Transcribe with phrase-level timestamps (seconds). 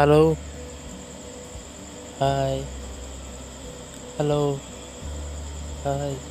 [0.00, 0.38] hello?
[2.20, 2.70] Hi.
[4.18, 4.62] Hello?
[5.84, 6.22] Hi.